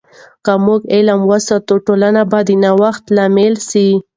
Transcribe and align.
که 0.45 0.53
موږ 0.65 0.81
علم 0.95 1.19
وساتو، 1.31 1.75
ټولنه 1.85 2.21
به 2.31 2.39
د 2.47 2.49
نوښت 2.63 3.03
لامل 3.15 3.53
سي. 3.69 3.89